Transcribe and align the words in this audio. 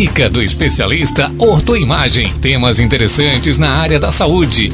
Dica 0.00 0.30
do 0.30 0.42
especialista 0.42 1.30
Ortoimagem. 1.38 2.32
Temas 2.40 2.80
interessantes 2.80 3.58
na 3.58 3.76
área 3.82 4.00
da 4.00 4.10
saúde. 4.10 4.70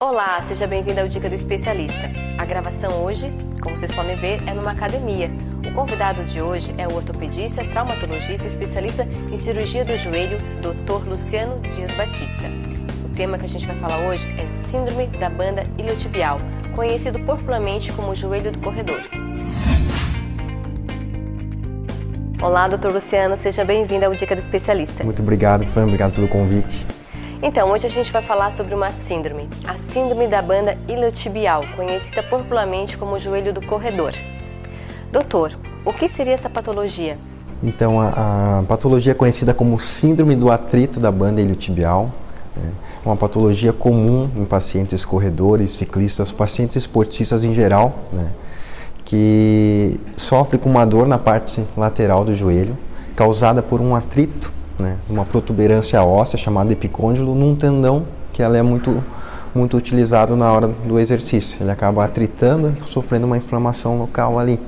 Olá, 0.00 0.40
seja 0.46 0.64
bem-vindo 0.68 1.00
ao 1.00 1.08
Dica 1.08 1.28
do 1.28 1.34
Especialista. 1.34 2.08
A 2.38 2.44
gravação 2.44 3.02
hoje, 3.02 3.32
como 3.60 3.76
vocês 3.76 3.90
podem 3.90 4.14
ver, 4.14 4.40
é 4.46 4.54
numa 4.54 4.70
academia. 4.70 5.28
O 5.68 5.74
convidado 5.74 6.22
de 6.22 6.40
hoje 6.40 6.72
é 6.78 6.86
o 6.86 6.94
ortopedista, 6.94 7.64
traumatologista, 7.64 8.46
especialista 8.46 9.02
em 9.32 9.36
cirurgia 9.36 9.84
do 9.84 9.98
joelho, 9.98 10.38
Dr. 10.62 11.08
Luciano 11.08 11.60
Dias 11.62 11.90
Batista. 11.96 12.48
O 13.04 13.08
tema 13.08 13.36
que 13.38 13.44
a 13.46 13.48
gente 13.48 13.66
vai 13.66 13.76
falar 13.80 14.08
hoje 14.08 14.24
é 14.38 14.46
Síndrome 14.70 15.08
da 15.18 15.28
banda 15.28 15.64
iliotibial, 15.76 16.38
conhecido 16.76 17.18
popularmente 17.18 17.90
como 17.90 18.14
joelho 18.14 18.52
do 18.52 18.60
corredor. 18.60 19.25
Olá, 22.42 22.68
doutor 22.68 22.92
Luciano, 22.92 23.34
seja 23.34 23.64
bem-vindo 23.64 24.04
ao 24.04 24.14
Dica 24.14 24.36
do 24.36 24.38
Especialista. 24.38 25.02
Muito 25.02 25.22
obrigado, 25.22 25.64
Fran, 25.64 25.84
obrigado 25.84 26.12
pelo 26.12 26.28
convite. 26.28 26.86
Então, 27.42 27.70
hoje 27.70 27.86
a 27.86 27.90
gente 27.90 28.12
vai 28.12 28.20
falar 28.20 28.52
sobre 28.52 28.74
uma 28.74 28.90
síndrome, 28.92 29.48
a 29.66 29.74
síndrome 29.74 30.28
da 30.28 30.42
banda 30.42 30.76
iliotibial, 30.86 31.64
conhecida 31.74 32.22
popularmente 32.22 32.98
como 32.98 33.18
joelho 33.18 33.54
do 33.54 33.66
corredor. 33.66 34.12
Doutor, 35.10 35.58
o 35.82 35.94
que 35.94 36.10
seria 36.10 36.34
essa 36.34 36.50
patologia? 36.50 37.16
Então, 37.62 37.98
a, 37.98 38.58
a 38.58 38.62
patologia 38.68 39.12
é 39.12 39.14
conhecida 39.14 39.54
como 39.54 39.80
síndrome 39.80 40.36
do 40.36 40.50
atrito 40.50 41.00
da 41.00 41.10
banda 41.10 41.40
iliotibial. 41.40 42.12
É 42.54 43.08
uma 43.08 43.16
patologia 43.16 43.72
comum 43.72 44.30
em 44.36 44.44
pacientes 44.44 45.06
corredores, 45.06 45.70
ciclistas, 45.70 46.32
pacientes 46.32 46.76
esportistas 46.76 47.44
em 47.44 47.54
geral. 47.54 48.00
Né? 48.12 48.26
Que 49.06 49.98
sofre 50.16 50.58
com 50.58 50.68
uma 50.68 50.84
dor 50.84 51.06
na 51.06 51.16
parte 51.16 51.64
lateral 51.76 52.24
do 52.24 52.34
joelho, 52.34 52.76
causada 53.14 53.62
por 53.62 53.80
um 53.80 53.94
atrito, 53.94 54.52
né, 54.78 54.96
uma 55.08 55.24
protuberância 55.24 56.02
óssea 56.02 56.36
chamada 56.36 56.70
epicôndilo 56.72 57.34
num 57.34 57.56
tendão 57.56 58.04
que 58.32 58.42
ela 58.42 58.58
é 58.58 58.62
muito 58.62 59.02
muito 59.54 59.74
utilizado 59.74 60.36
na 60.36 60.52
hora 60.52 60.68
do 60.68 60.98
exercício. 60.98 61.56
Ele 61.62 61.70
acaba 61.70 62.04
atritando 62.04 62.76
e 62.78 62.90
sofrendo 62.90 63.24
uma 63.24 63.38
inflamação 63.38 63.96
local 63.96 64.38
ali. 64.38 64.60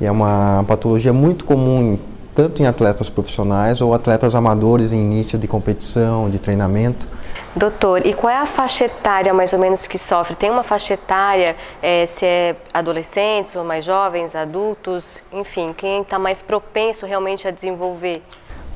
E 0.00 0.06
é 0.06 0.10
uma 0.10 0.64
patologia 0.66 1.12
muito 1.12 1.44
comum 1.44 1.98
tanto 2.34 2.62
em 2.62 2.64
atletas 2.64 3.10
profissionais 3.10 3.82
ou 3.82 3.92
atletas 3.92 4.34
amadores 4.34 4.92
em 4.92 4.98
início 4.98 5.38
de 5.38 5.46
competição, 5.46 6.30
de 6.30 6.38
treinamento 6.38 7.06
Doutor, 7.54 8.06
e 8.06 8.14
qual 8.14 8.32
é 8.32 8.36
a 8.36 8.46
faixa 8.46 8.84
etária 8.84 9.34
mais 9.34 9.52
ou 9.52 9.58
menos 9.58 9.84
que 9.84 9.98
sofre? 9.98 10.36
Tem 10.36 10.48
uma 10.48 10.62
faixa 10.62 10.94
etária, 10.94 11.56
é, 11.82 12.06
se 12.06 12.24
é 12.24 12.56
adolescentes 12.72 13.56
ou 13.56 13.64
mais 13.64 13.84
jovens, 13.84 14.36
adultos, 14.36 15.20
enfim, 15.32 15.74
quem 15.76 16.02
está 16.02 16.16
mais 16.16 16.42
propenso 16.42 17.04
realmente 17.06 17.48
a 17.48 17.50
desenvolver? 17.50 18.22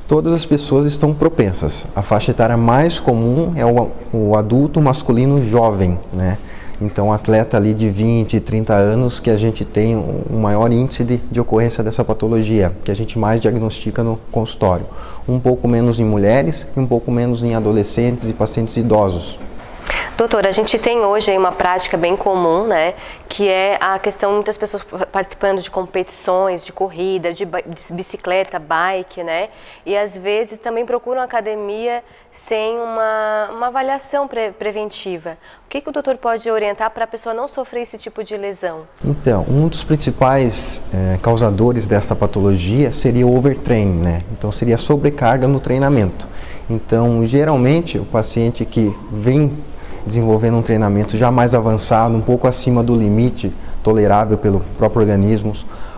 Todas 0.08 0.32
as 0.32 0.44
pessoas 0.44 0.86
estão 0.86 1.14
propensas. 1.14 1.86
A 1.94 2.02
faixa 2.02 2.32
etária 2.32 2.56
mais 2.56 2.98
comum 2.98 3.54
é 3.56 3.64
o, 3.64 3.92
o 4.12 4.36
adulto 4.36 4.80
masculino 4.80 5.42
jovem, 5.42 5.98
né? 6.12 6.36
Então, 6.80 7.12
atleta 7.12 7.56
ali 7.56 7.72
de 7.72 7.88
20, 7.88 8.40
30 8.40 8.74
anos 8.74 9.20
que 9.20 9.30
a 9.30 9.36
gente 9.36 9.64
tem 9.64 9.96
um 9.96 10.38
maior 10.38 10.72
índice 10.72 11.04
de, 11.04 11.18
de 11.30 11.40
ocorrência 11.40 11.84
dessa 11.84 12.04
patologia, 12.04 12.72
que 12.84 12.90
a 12.90 12.96
gente 12.96 13.18
mais 13.18 13.40
diagnostica 13.40 14.02
no 14.02 14.18
consultório. 14.30 14.86
Um 15.28 15.38
pouco 15.38 15.68
menos 15.68 16.00
em 16.00 16.04
mulheres 16.04 16.66
e 16.76 16.80
um 16.80 16.86
pouco 16.86 17.10
menos 17.10 17.44
em 17.44 17.54
adolescentes 17.54 18.28
e 18.28 18.32
pacientes 18.32 18.76
idosos. 18.76 19.38
Doutora, 20.16 20.48
a 20.48 20.52
gente 20.52 20.78
tem 20.78 21.00
hoje 21.00 21.36
uma 21.36 21.50
prática 21.50 21.96
bem 21.96 22.16
comum, 22.16 22.68
né, 22.68 22.94
que 23.28 23.48
é 23.48 23.76
a 23.80 23.98
questão 23.98 24.32
muitas 24.32 24.56
pessoas 24.56 24.84
participando 25.10 25.60
de 25.60 25.68
competições, 25.68 26.64
de 26.64 26.72
corrida, 26.72 27.32
de, 27.32 27.44
bicicleta, 27.90 28.60
bike, 28.60 29.24
né, 29.24 29.48
e 29.84 29.96
às 29.96 30.16
vezes 30.16 30.60
também 30.60 30.86
procuram 30.86 31.20
academia 31.20 32.00
sem 32.30 32.78
uma, 32.78 33.50
uma 33.56 33.66
avaliação 33.66 34.28
pre 34.28 34.52
preventiva. 34.52 35.36
O 35.66 35.68
que, 35.68 35.80
que 35.80 35.88
o 35.88 35.92
doutor 35.92 36.16
pode 36.16 36.48
orientar 36.48 36.92
para 36.92 37.02
a 37.02 37.08
pessoa 37.08 37.34
não 37.34 37.48
sofrer 37.48 37.82
esse 37.82 37.98
tipo 37.98 38.22
de 38.22 38.36
lesão? 38.36 38.82
Então, 39.04 39.44
um 39.48 39.66
dos 39.66 39.82
principais 39.82 40.80
é, 40.94 41.18
causadores 41.18 41.88
dessa 41.88 42.14
patologia 42.14 42.92
seria 42.92 43.26
o 43.26 43.36
overtraining, 43.36 44.00
né, 44.00 44.22
então 44.30 44.52
seria 44.52 44.78
sobrecarga 44.78 45.48
no 45.48 45.58
treinamento. 45.58 46.28
Então, 46.70 47.26
geralmente, 47.26 47.98
o 47.98 48.04
paciente 48.04 48.64
que 48.64 48.96
vem 49.10 49.52
desenvolvendo 50.06 50.56
um 50.56 50.62
treinamento 50.62 51.16
já 51.16 51.30
mais 51.30 51.54
avançado, 51.54 52.14
um 52.14 52.20
pouco 52.20 52.46
acima 52.46 52.82
do 52.82 52.94
limite 52.94 53.52
tolerável 53.82 54.38
pelo 54.38 54.60
próprio 54.76 55.02
organismo, 55.02 55.52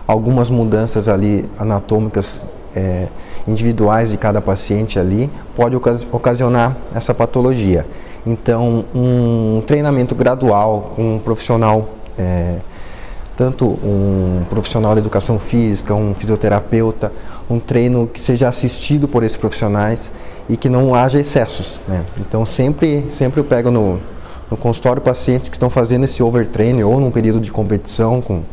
algumas 0.07 0.49
mudanças 0.49 1.07
ali 1.07 1.45
anatômicas 1.57 2.43
é, 2.75 3.07
individuais 3.47 4.11
de 4.11 4.17
cada 4.17 4.41
paciente 4.41 4.99
ali 4.99 5.29
pode 5.55 5.75
ocasionar 6.11 6.75
essa 6.93 7.13
patologia. 7.13 7.85
Então, 8.25 8.83
um 8.93 9.61
treinamento 9.65 10.13
gradual 10.13 10.93
com 10.95 11.15
um 11.15 11.19
profissional 11.19 11.89
é, 12.17 12.57
tanto 13.37 13.67
um 13.67 14.41
profissional 14.49 14.95
de 14.95 14.99
educação 14.99 15.37
física, 15.37 15.93
um 15.93 16.15
fisioterapeuta, 16.15 17.11
um 17.47 17.59
treino 17.59 18.07
que 18.07 18.19
seja 18.19 18.47
assistido 18.47 19.07
por 19.07 19.23
esses 19.23 19.37
profissionais 19.37 20.11
e 20.49 20.55
que 20.55 20.69
não 20.69 20.95
haja 20.95 21.19
excessos. 21.19 21.79
Né? 21.87 22.05
Então 22.19 22.45
sempre, 22.45 23.05
sempre 23.09 23.39
eu 23.39 23.43
pego 23.43 23.69
no, 23.69 23.99
no 24.49 24.57
consultório 24.57 25.01
pacientes 25.01 25.49
que 25.49 25.55
estão 25.55 25.69
fazendo 25.69 26.05
esse 26.05 26.23
overtraining 26.23 26.83
ou 26.83 26.99
num 26.99 27.11
período 27.11 27.39
de 27.39 27.51
competição 27.51 28.21
com 28.21 28.43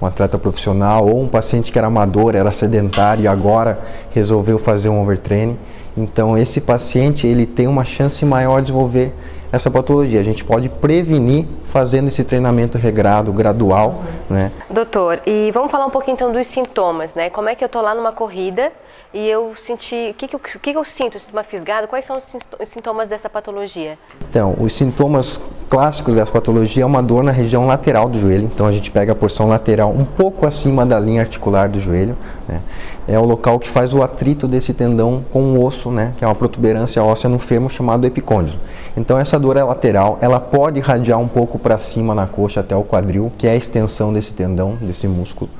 um 0.00 0.06
atleta 0.06 0.38
profissional 0.38 1.06
ou 1.06 1.22
um 1.22 1.28
paciente 1.28 1.72
que 1.72 1.78
era 1.78 1.86
amador, 1.86 2.34
era 2.34 2.50
sedentário 2.50 3.24
e 3.24 3.28
agora 3.28 3.78
resolveu 4.12 4.58
fazer 4.58 4.88
um 4.88 5.00
overtraining. 5.00 5.56
Então 5.96 6.36
esse 6.36 6.60
paciente 6.60 7.26
ele 7.26 7.46
tem 7.46 7.66
uma 7.66 7.84
chance 7.84 8.24
maior 8.24 8.60
de 8.60 8.66
desenvolver 8.66 9.14
essa 9.54 9.70
patologia. 9.70 10.20
A 10.20 10.24
gente 10.24 10.44
pode 10.44 10.68
prevenir 10.68 11.46
fazendo 11.64 12.08
esse 12.08 12.24
treinamento 12.24 12.78
regrado, 12.78 13.32
gradual, 13.32 14.02
né? 14.28 14.52
Doutor, 14.70 15.20
e 15.26 15.50
vamos 15.52 15.70
falar 15.70 15.86
um 15.86 15.90
pouquinho 15.90 16.14
então 16.14 16.32
dos 16.32 16.46
sintomas, 16.46 17.14
né? 17.14 17.30
Como 17.30 17.48
é 17.48 17.54
que 17.54 17.64
eu 17.64 17.66
estou 17.66 17.82
lá 17.82 17.94
numa 17.94 18.12
corrida 18.12 18.72
e 19.12 19.28
eu 19.28 19.54
senti, 19.54 20.10
o 20.10 20.14
que, 20.14 20.26
que, 20.26 20.34
eu, 20.34 20.40
que, 20.40 20.58
que 20.58 20.76
eu 20.76 20.84
sinto? 20.84 21.14
Eu 21.14 21.20
sinto 21.20 21.32
uma 21.32 21.44
fisgada? 21.44 21.86
Quais 21.86 22.04
são 22.04 22.18
os 22.18 22.68
sintomas 22.68 23.08
dessa 23.08 23.30
patologia? 23.30 23.96
Então, 24.28 24.56
os 24.58 24.72
sintomas 24.74 25.40
clássicos 25.70 26.16
dessa 26.16 26.32
patologia 26.32 26.82
é 26.82 26.86
uma 26.86 27.00
dor 27.00 27.22
na 27.22 27.30
região 27.30 27.64
lateral 27.64 28.08
do 28.08 28.18
joelho. 28.18 28.50
Então, 28.52 28.66
a 28.66 28.72
gente 28.72 28.90
pega 28.90 29.12
a 29.12 29.14
porção 29.14 29.48
lateral 29.48 29.90
um 29.90 30.04
pouco 30.04 30.46
acima 30.46 30.84
da 30.84 30.98
linha 30.98 31.20
articular 31.20 31.68
do 31.68 31.78
joelho. 31.78 32.16
Né? 32.48 32.60
É 33.06 33.18
o 33.18 33.24
local 33.24 33.58
que 33.60 33.68
faz 33.68 33.94
o 33.94 34.02
atrito 34.02 34.48
desse 34.48 34.74
tendão 34.74 35.24
com 35.32 35.42
o 35.42 35.64
osso, 35.64 35.90
né? 35.90 36.14
Que 36.16 36.24
é 36.24 36.26
uma 36.26 36.34
protuberância 36.34 37.02
óssea 37.02 37.30
no 37.30 37.38
fêmur 37.38 37.70
chamado 37.70 38.04
epicôndilo. 38.06 38.58
Então, 38.96 39.16
essa 39.16 39.38
dor 39.44 39.58
é 39.58 39.62
lateral. 39.62 40.16
Ela 40.22 40.40
pode 40.40 40.78
irradiar 40.78 41.20
um 41.20 41.28
pouco 41.28 41.58
para 41.58 41.78
cima 41.78 42.14
na 42.14 42.26
coxa 42.26 42.60
até 42.60 42.74
o 42.74 42.82
quadril, 42.82 43.30
que 43.36 43.46
é 43.46 43.50
a 43.50 43.54
extensão 43.54 44.10
desse 44.10 44.32
tendão, 44.32 44.78
desse 44.80 45.06
músculo. 45.06 45.50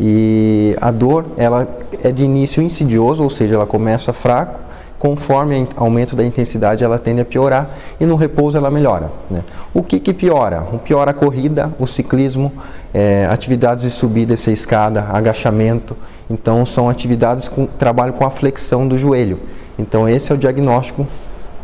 E 0.00 0.74
a 0.80 0.90
dor, 0.90 1.26
ela 1.36 1.68
é 2.02 2.10
de 2.10 2.24
início 2.24 2.62
insidioso, 2.62 3.22
ou 3.22 3.28
seja, 3.28 3.56
ela 3.56 3.66
começa 3.66 4.10
fraco, 4.10 4.60
conforme 4.98 5.68
o 5.76 5.84
aumento 5.84 6.16
da 6.16 6.24
intensidade 6.24 6.82
ela 6.82 6.98
tende 6.98 7.20
a 7.20 7.24
piorar 7.26 7.68
e 8.00 8.06
no 8.06 8.16
repouso 8.16 8.56
ela 8.56 8.70
melhora. 8.70 9.12
Né? 9.30 9.44
O 9.74 9.82
que, 9.82 10.00
que 10.00 10.14
piora? 10.14 10.66
O 10.72 10.78
piora 10.78 11.10
a 11.10 11.14
corrida, 11.14 11.70
o 11.78 11.86
ciclismo, 11.86 12.50
é, 12.94 13.28
atividades 13.30 13.84
de 13.84 13.90
subida 13.90 14.32
e 14.32 14.50
escada, 14.50 15.06
agachamento. 15.12 15.94
Então 16.30 16.64
são 16.64 16.88
atividades 16.88 17.48
com 17.48 17.66
trabalho 17.66 18.14
com 18.14 18.24
a 18.24 18.30
flexão 18.30 18.88
do 18.88 18.96
joelho. 18.96 19.38
Então 19.78 20.08
esse 20.08 20.32
é 20.32 20.34
o 20.34 20.38
diagnóstico 20.38 21.06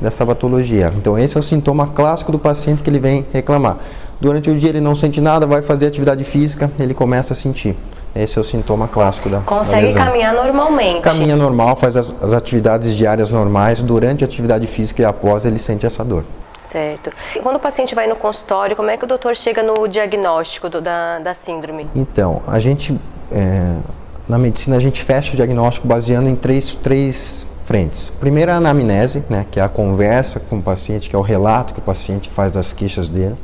dessa 0.02 0.26
patologia. 0.26 0.92
Então 0.96 1.18
esse 1.18 1.36
é 1.36 1.40
o 1.40 1.42
sintoma 1.42 1.86
clássico 1.86 2.32
do 2.32 2.38
paciente 2.38 2.82
que 2.82 2.90
ele 2.90 2.98
vem 2.98 3.24
reclamar. 3.32 3.78
Durante 4.20 4.50
o 4.50 4.56
dia 4.56 4.68
ele 4.68 4.80
não 4.80 4.94
sente 4.94 5.20
nada, 5.20 5.46
vai 5.46 5.62
fazer 5.62 5.86
atividade 5.86 6.22
física, 6.24 6.70
ele 6.78 6.94
começa 6.94 7.32
a 7.32 7.36
sentir. 7.36 7.76
Esse 8.14 8.36
é 8.36 8.40
o 8.40 8.44
sintoma 8.44 8.86
clássico 8.86 9.28
da 9.30 9.40
Consegue 9.40 9.92
da 9.94 10.04
caminhar 10.04 10.34
normalmente. 10.34 11.00
Caminha 11.00 11.34
normal, 11.34 11.74
faz 11.76 11.96
as, 11.96 12.14
as, 12.22 12.32
atividades 12.32 12.94
diárias 12.94 13.30
normais. 13.30 13.82
Durante 13.82 14.22
a 14.22 14.26
atividade 14.26 14.66
física 14.66 15.00
e 15.00 15.04
após, 15.04 15.46
ele 15.46 15.58
sente 15.58 15.86
essa 15.86 16.04
dor. 16.04 16.24
Certo. 16.62 17.10
E 17.34 17.40
quando 17.40 17.56
o 17.56 17.58
paciente 17.58 17.94
vai 17.94 18.06
no 18.06 18.14
consultório, 18.14 18.76
como 18.76 18.90
é 18.90 18.96
que 18.96 19.04
o 19.04 19.08
doutor 19.08 19.34
chega 19.34 19.62
no 19.62 19.88
diagnóstico 19.88 20.68
do, 20.68 20.80
da, 20.80 21.18
da 21.18 21.34
síndrome? 21.34 21.88
Então, 21.94 22.42
a 22.46 22.60
gente, 22.60 22.96
é, 23.30 23.76
na 24.28 24.38
medicina, 24.38 24.76
a 24.76 24.80
gente 24.80 25.02
fecha 25.02 25.32
o 25.32 25.36
diagnóstico 25.36 25.88
baseando 25.88 26.28
em 26.28 26.36
três, 26.36 26.74
três 26.74 27.48
frentes. 27.64 28.12
Primeiro, 28.20 28.52
a 28.52 28.56
anamnese, 28.56 29.24
né, 29.28 29.46
que 29.50 29.60
é 29.60 29.62
a 29.62 29.68
conversa 29.68 30.40
com 30.40 30.58
o 30.58 30.62
paciente, 30.62 31.08
que 31.08 31.16
é 31.16 31.18
o 31.18 31.22
relato 31.22 31.72
que 31.74 31.80
o 31.80 31.82
paciente 31.82 32.28
faz 32.28 32.52
das 32.52 32.72
queixas 32.72 33.08
dele. 33.08 33.36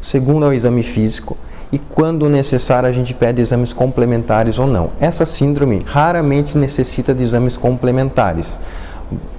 Segundo, 0.00 0.46
é 0.46 0.48
o 0.48 0.52
exame 0.52 0.82
físico 0.82 1.36
e 1.72 1.78
quando 1.78 2.28
necessário 2.28 2.88
a 2.88 2.92
gente 2.92 3.14
pede 3.14 3.40
exames 3.40 3.72
complementares 3.72 4.58
ou 4.58 4.66
não. 4.66 4.90
Essa 4.98 5.24
síndrome 5.24 5.82
raramente 5.86 6.58
necessita 6.58 7.14
de 7.14 7.22
exames 7.22 7.56
complementares. 7.56 8.58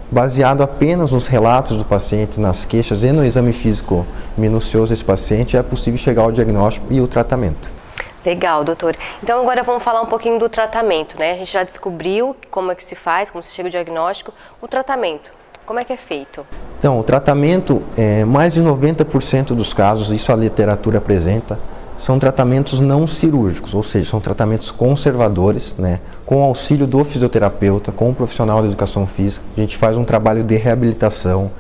Baseado 0.10 0.62
apenas 0.62 1.12
nos 1.12 1.28
relatos 1.28 1.78
do 1.78 1.86
paciente, 1.86 2.40
nas 2.40 2.66
queixas 2.66 3.04
e 3.04 3.12
no 3.12 3.24
exame 3.24 3.54
físico 3.54 4.06
minucioso 4.38 4.90
desse 4.90 5.06
paciente, 5.06 5.58
é 5.58 5.64
possível 5.64 5.98
chegar 5.98 6.24
ao 6.24 6.32
diagnóstico 6.32 6.88
e 6.90 7.00
o 7.00 7.08
tratamento. 7.08 7.81
Legal, 8.26 8.64
doutor. 8.64 8.96
Então 9.24 9.42
agora 9.42 9.64
vamos 9.64 9.82
falar 9.82 10.02
um 10.02 10.06
pouquinho 10.06 10.38
do 10.38 10.48
tratamento, 10.48 11.18
né? 11.18 11.32
A 11.32 11.38
gente 11.38 11.52
já 11.52 11.64
descobriu 11.64 12.36
como 12.50 12.72
é 12.72 12.76
que 12.76 12.84
se 12.84 12.96
faz, 12.96 13.32
como 13.32 13.44
se 13.44 13.54
chega 13.54 13.68
o 13.68 13.72
diagnóstico. 13.72 14.32
O 14.62 14.68
tratamento, 14.68 15.32
como 15.66 15.80
é 15.80 15.84
que 15.84 15.94
é 15.94 15.98
feito? 15.98 16.46
Então, 16.78 17.00
o 17.00 17.04
tratamento, 17.04 17.84
é, 17.98 18.26
mais 18.26 18.54
de 18.54 18.62
90% 18.62 19.54
dos 19.56 19.74
casos, 19.74 20.10
isso 20.10 20.32
a 20.32 20.36
literatura 20.36 20.98
apresenta, 20.98 21.60
são 21.96 22.18
tratamentos 22.18 22.80
não 22.80 23.06
cirúrgicos, 23.06 23.76
ou 23.76 23.84
seja, 23.84 24.10
são 24.10 24.20
tratamentos 24.20 24.72
conservadores, 24.72 25.76
né, 25.78 26.00
com 26.26 26.42
auxílio 26.42 26.88
do 26.88 27.04
fisioterapeuta, 27.04 27.92
com 27.92 28.10
o 28.10 28.16
profissional 28.16 28.62
de 28.62 28.70
educação 28.70 29.06
física. 29.06 29.46
A 29.56 29.62
gente 29.62 29.78
faz 29.78 29.96
um 29.96 30.04
trabalho 30.04 30.44
de 30.44 30.58
reabilitação, 30.58 31.52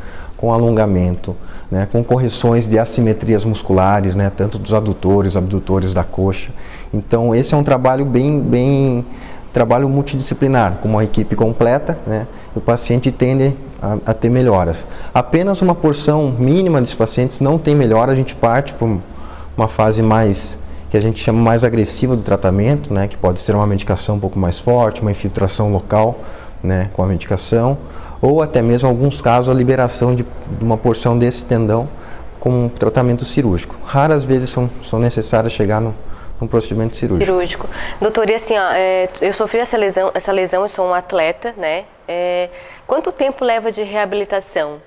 com 0.41 0.51
alongamento, 0.51 1.37
né, 1.69 1.87
com 1.91 2.03
correções 2.03 2.67
de 2.67 2.79
assimetrias 2.79 3.45
musculares, 3.45 4.15
né, 4.15 4.31
tanto 4.35 4.57
dos 4.57 4.73
adutores, 4.73 5.37
abdutores 5.37 5.93
da 5.93 6.03
coxa. 6.03 6.51
Então, 6.91 7.35
esse 7.35 7.53
é 7.53 7.57
um 7.57 7.63
trabalho 7.63 8.03
bem, 8.03 8.41
bem 8.41 9.05
trabalho 9.53 9.87
multidisciplinar, 9.87 10.77
com 10.81 10.89
uma 10.89 11.03
equipe 11.03 11.35
completa, 11.35 11.99
né, 12.07 12.25
o 12.55 12.59
paciente 12.59 13.11
tende 13.11 13.55
a, 13.79 13.97
a, 14.07 14.13
ter 14.15 14.29
melhoras. 14.29 14.87
Apenas 15.13 15.61
uma 15.61 15.75
porção 15.75 16.33
mínima 16.39 16.79
desses 16.79 16.95
pacientes 16.95 17.39
não 17.39 17.59
tem 17.59 17.75
melhora, 17.75 18.11
a 18.11 18.15
gente 18.15 18.33
parte 18.33 18.73
para 18.73 18.87
uma 19.55 19.67
fase 19.67 20.01
mais 20.01 20.57
que 20.89 20.97
a 20.97 21.01
gente 21.01 21.23
chama 21.23 21.39
mais 21.39 21.63
agressiva 21.63 22.17
do 22.17 22.23
tratamento, 22.23 22.91
né, 22.91 23.07
que 23.07 23.15
pode 23.15 23.39
ser 23.39 23.55
uma 23.55 23.67
medicação 23.67 24.15
um 24.15 24.19
pouco 24.19 24.39
mais 24.39 24.57
forte, 24.57 25.01
uma 25.01 25.11
infiltração 25.11 25.71
local, 25.71 26.19
né, 26.63 26.89
com 26.93 27.03
a 27.03 27.07
medicação, 27.07 27.77
ou 28.21 28.41
até 28.41 28.61
mesmo 28.61 28.87
em 28.87 28.91
alguns 28.91 29.19
casos 29.19 29.49
a 29.49 29.57
liberação 29.57 30.13
de, 30.13 30.23
de 30.59 30.63
uma 30.63 30.77
porção 30.77 31.17
desse 31.17 31.45
tendão 31.45 31.89
com 32.39 32.65
um 32.65 32.69
tratamento 32.69 33.25
cirúrgico. 33.25 33.77
Raras 33.85 34.25
vezes 34.25 34.49
são, 34.49 34.69
são 34.83 34.99
necessárias 34.99 35.53
chegar 35.53 35.79
no, 35.79 35.95
num 36.39 36.47
procedimento 36.47 36.95
cirúrgico. 36.95 37.25
Cirúrgico. 37.25 37.69
Doutor, 37.99 38.29
e 38.29 38.33
assim, 38.33 38.57
ó, 38.57 38.71
é, 38.73 39.07
eu 39.21 39.33
sofri 39.33 39.59
essa 39.59 39.77
lesão, 39.77 40.11
essa 40.13 40.31
lesão, 40.31 40.63
eu 40.63 40.69
sou 40.69 40.87
um 40.87 40.93
atleta, 40.93 41.53
né? 41.57 41.83
É, 42.07 42.49
quanto 42.87 43.11
tempo 43.11 43.45
leva 43.45 43.71
de 43.71 43.83
reabilitação? 43.83 44.77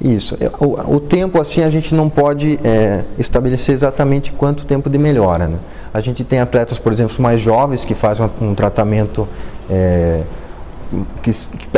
Isso. 0.00 0.36
É, 0.40 0.50
o, 0.58 0.96
o, 0.96 1.00
tempo, 1.00 1.40
assim, 1.40 1.62
a 1.62 1.70
gente 1.70 1.94
não 1.94 2.08
pode 2.08 2.58
é, 2.64 3.04
estabelecer 3.18 3.74
exatamente 3.74 4.32
quanto 4.32 4.64
tempo 4.64 4.88
de 4.88 4.98
melhora. 4.98 5.46
Né? 5.46 5.58
A 5.92 6.00
gente 6.00 6.24
tem 6.24 6.40
atletas, 6.40 6.78
por 6.78 6.90
exemplo, 6.90 7.14
mais 7.22 7.40
jovens 7.40 7.84
que 7.84 7.94
fazem 7.94 8.28
um, 8.40 8.50
um 8.50 8.54
tratamento, 8.54 9.28
é, 9.70 10.22
que, 11.22 11.30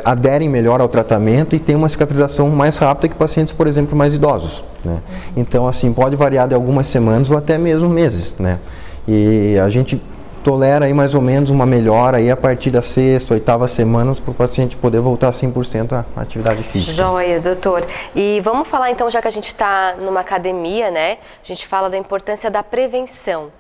aderem 0.05 0.49
melhor 0.49 0.81
ao 0.81 0.88
tratamento 0.88 1.55
e 1.55 1.61
tem 1.61 1.75
uma 1.75 1.88
cicatrização 1.88 2.49
mais 2.50 2.79
rápida 2.79 3.09
que 3.09 3.14
pacientes, 3.14 3.53
por 3.53 3.67
exemplo, 3.67 3.97
mais 3.97 4.14
idosos. 4.14 4.64
Né? 4.85 4.99
Então, 5.37 5.67
assim, 5.67 5.93
pode 5.93 6.17
variar 6.17 6.49
de 6.49 6.55
algumas 6.55 6.87
semanas 6.87 7.31
ou 7.31 7.37
até 7.37 7.59
mesmo 7.59 7.88
meses. 7.88 8.35
Né? 8.38 8.59
E 9.06 9.59
a 9.59 9.69
gente 9.69 10.00
tolera 10.43 10.87
aí 10.87 10.93
mais 10.93 11.14
ou 11.14 11.20
menos 11.20 11.50
uma 11.50 11.64
melhora 11.64 12.17
aí 12.17 12.31
a 12.31 12.37
partir 12.37 12.70
da 12.70 12.82
sexta, 12.82 13.35
oitava 13.35 13.69
semana 13.69 14.14
para 14.14 14.31
o 14.31 14.35
paciente 14.35 14.76
poder 14.76 15.00
voltar 15.00 15.31
100% 15.31 15.93
à 15.93 16.20
atividade 16.20 16.62
física. 16.62 16.93
Joia, 16.93 17.41
doutor. 17.41 17.85
E 18.14 18.41
vamos 18.43 18.69
falar 18.69 18.91
então, 18.91 19.09
já 19.11 19.23
que 19.23 19.29
a 19.29 19.32
gente 19.32 19.47
está 19.47 19.94
numa 20.00 20.20
academia, 20.20 20.91
né? 20.91 21.19
A 21.43 21.47
gente 21.47 21.67
fala 21.67 21.88
da 21.88 21.97
importância 21.97 22.50
da 22.50 22.62
prevenção. 22.62 23.50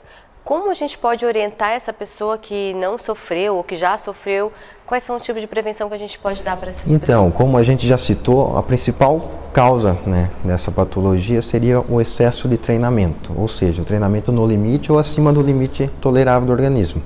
Como 0.44 0.70
a 0.70 0.74
gente 0.74 0.98
pode 0.98 1.24
orientar 1.24 1.70
essa 1.70 1.92
pessoa 1.92 2.36
que 2.36 2.74
não 2.74 2.98
sofreu 2.98 3.56
ou 3.56 3.62
que 3.62 3.76
já 3.76 3.96
sofreu? 3.96 4.52
Quais 4.84 5.04
são 5.04 5.16
os 5.16 5.22
tipos 5.22 5.40
de 5.40 5.46
prevenção 5.46 5.88
que 5.88 5.94
a 5.94 5.98
gente 5.98 6.18
pode 6.18 6.42
dar 6.42 6.56
para 6.56 6.70
essas 6.70 6.86
então, 6.86 6.98
pessoas? 6.98 7.18
Então, 7.18 7.30
como 7.30 7.56
a 7.56 7.62
gente 7.62 7.86
já 7.86 7.96
citou, 7.96 8.58
a 8.58 8.62
principal 8.62 9.22
causa 9.52 9.96
né, 10.04 10.30
dessa 10.42 10.72
patologia 10.72 11.40
seria 11.42 11.80
o 11.80 12.00
excesso 12.00 12.48
de 12.48 12.58
treinamento, 12.58 13.32
ou 13.36 13.46
seja, 13.46 13.82
o 13.82 13.84
treinamento 13.84 14.32
no 14.32 14.44
limite 14.44 14.90
ou 14.90 14.98
acima 14.98 15.32
do 15.32 15.40
limite 15.40 15.88
tolerável 16.00 16.46
do 16.46 16.52
organismo. 16.52 17.00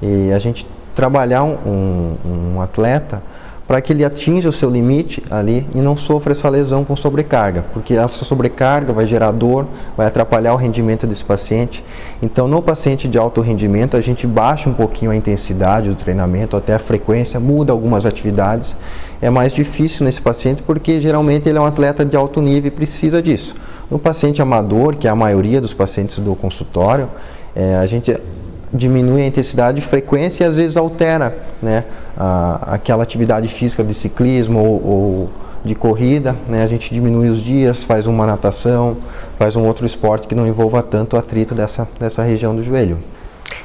E 0.00 0.30
a 0.32 0.38
gente 0.38 0.64
trabalhar 0.94 1.42
um, 1.42 2.16
um 2.24 2.60
atleta 2.60 3.20
para 3.68 3.82
que 3.82 3.92
ele 3.92 4.02
atinja 4.02 4.48
o 4.48 4.52
seu 4.52 4.70
limite 4.70 5.22
ali 5.30 5.66
e 5.74 5.78
não 5.78 5.94
sofra 5.94 6.32
essa 6.32 6.48
lesão 6.48 6.86
com 6.86 6.96
sobrecarga, 6.96 7.66
porque 7.74 7.92
essa 7.92 8.24
sobrecarga 8.24 8.94
vai 8.94 9.06
gerar 9.06 9.30
dor, 9.30 9.66
vai 9.94 10.06
atrapalhar 10.06 10.54
o 10.54 10.56
rendimento 10.56 11.06
desse 11.06 11.22
paciente. 11.22 11.84
Então, 12.22 12.48
no 12.48 12.62
paciente 12.62 13.06
de 13.06 13.18
alto 13.18 13.42
rendimento, 13.42 13.94
a 13.94 14.00
gente 14.00 14.26
baixa 14.26 14.70
um 14.70 14.72
pouquinho 14.72 15.10
a 15.10 15.16
intensidade 15.16 15.90
do 15.90 15.94
treinamento, 15.94 16.56
até 16.56 16.74
a 16.74 16.78
frequência, 16.78 17.38
muda 17.38 17.70
algumas 17.70 18.06
atividades. 18.06 18.74
É 19.20 19.28
mais 19.28 19.52
difícil 19.52 20.06
nesse 20.06 20.22
paciente 20.22 20.62
porque 20.62 20.98
geralmente 20.98 21.46
ele 21.46 21.58
é 21.58 21.60
um 21.60 21.66
atleta 21.66 22.06
de 22.06 22.16
alto 22.16 22.40
nível 22.40 22.68
e 22.68 22.70
precisa 22.70 23.20
disso. 23.20 23.54
No 23.90 23.98
paciente 23.98 24.40
amador, 24.40 24.96
que 24.96 25.06
é 25.06 25.10
a 25.10 25.16
maioria 25.16 25.60
dos 25.60 25.74
pacientes 25.74 26.18
do 26.18 26.34
consultório, 26.34 27.10
é, 27.54 27.76
a 27.76 27.86
gente 27.86 28.16
diminui 28.72 29.22
a 29.22 29.26
intensidade 29.26 29.78
e 29.78 29.82
frequência 29.82 30.44
e 30.44 30.46
às 30.46 30.56
vezes 30.56 30.76
altera 30.76 31.36
né, 31.62 31.84
a, 32.16 32.74
aquela 32.74 33.02
atividade 33.02 33.48
física 33.48 33.82
de 33.82 33.94
ciclismo 33.94 34.58
ou, 34.58 34.86
ou 34.86 35.30
de 35.64 35.74
corrida, 35.74 36.36
né, 36.46 36.62
a 36.62 36.66
gente 36.66 36.92
diminui 36.92 37.28
os 37.28 37.42
dias, 37.42 37.82
faz 37.82 38.06
uma 38.06 38.26
natação, 38.26 38.96
faz 39.36 39.56
um 39.56 39.66
outro 39.66 39.84
esporte 39.84 40.26
que 40.26 40.34
não 40.34 40.46
envolva 40.46 40.82
tanto 40.82 41.16
o 41.16 41.18
atrito 41.18 41.54
dessa, 41.54 41.88
dessa 41.98 42.22
região 42.22 42.54
do 42.54 42.62
joelho. 42.62 42.98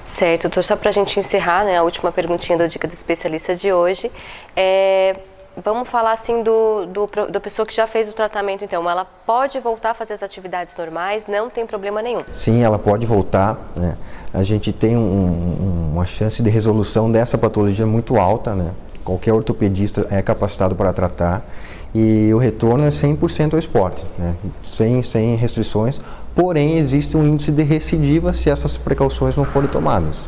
Certo, 0.05 0.47
então 0.47 0.61
só 0.63 0.75
para 0.75 0.89
a 0.89 0.93
gente 0.93 1.19
encerrar, 1.19 1.65
né, 1.65 1.77
a 1.77 1.83
última 1.83 2.11
perguntinha 2.11 2.57
da 2.57 2.67
dica 2.67 2.87
do 2.87 2.93
especialista 2.93 3.55
de 3.55 3.71
hoje, 3.71 4.11
é, 4.55 5.15
vamos 5.61 5.87
falar 5.87 6.13
assim 6.13 6.43
do, 6.43 6.85
do, 6.85 7.09
da 7.29 7.39
pessoa 7.39 7.65
que 7.65 7.73
já 7.73 7.85
fez 7.85 8.09
o 8.09 8.13
tratamento, 8.13 8.63
então, 8.63 8.89
ela 8.89 9.05
pode 9.25 9.59
voltar 9.59 9.91
a 9.91 9.93
fazer 9.93 10.13
as 10.13 10.23
atividades 10.23 10.75
normais, 10.75 11.27
não 11.27 11.49
tem 11.49 11.65
problema 11.65 12.01
nenhum? 12.01 12.23
Sim, 12.31 12.63
ela 12.63 12.79
pode 12.79 13.05
voltar, 13.05 13.57
né? 13.75 13.97
a 14.33 14.43
gente 14.43 14.73
tem 14.73 14.97
um, 14.97 15.91
uma 15.93 16.05
chance 16.05 16.41
de 16.41 16.49
resolução 16.49 17.11
dessa 17.11 17.37
patologia 17.37 17.85
muito 17.85 18.17
alta, 18.17 18.55
né? 18.55 18.71
Qualquer 19.03 19.33
ortopedista 19.33 20.07
é 20.09 20.21
capacitado 20.21 20.75
para 20.75 20.91
tratar 20.93 21.45
e 21.93 22.33
o 22.33 22.37
retorno 22.37 22.85
é 22.85 22.89
100% 22.89 23.53
ao 23.53 23.59
esporte, 23.59 24.03
né? 24.17 24.33
sem, 24.65 25.03
sem 25.03 25.35
restrições, 25.35 25.99
porém 26.33 26.77
existe 26.77 27.15
um 27.15 27.23
índice 27.23 27.51
de 27.51 27.61
recidiva 27.61 28.33
se 28.33 28.49
essas 28.49 28.77
precauções 28.77 29.35
não 29.35 29.45
forem 29.45 29.69
tomadas. 29.69 30.27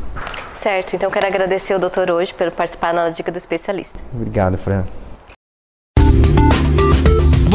Certo, 0.54 0.96
então 0.96 1.10
quero 1.10 1.26
agradecer 1.26 1.74
ao 1.74 1.80
doutor 1.80 2.12
hoje 2.12 2.34
por 2.34 2.52
participar 2.52 2.94
na 2.94 3.10
Dica 3.10 3.32
do 3.32 3.38
Especialista. 3.38 3.98
Obrigado, 4.14 4.58
Fran. 4.58 4.86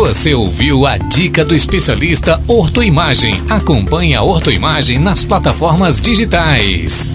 Você 0.00 0.34
ouviu 0.34 0.86
a 0.86 0.96
dica 0.96 1.44
do 1.44 1.54
especialista 1.54 2.42
Ortoimagem. 2.48 3.34
Acompanhe 3.50 4.14
a 4.14 4.22
Ortoimagem 4.22 4.98
nas 4.98 5.26
plataformas 5.26 6.00
digitais. 6.00 7.14